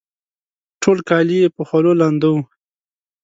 ټول 0.81 0.97
کالي 1.09 1.37
یې 1.41 1.53
په 1.55 1.61
خولو 1.67 1.91
لانده 2.01 2.29
وه 2.33 2.43